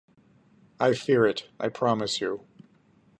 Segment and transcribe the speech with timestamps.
[0.79, 2.47] I fear it, I promise you.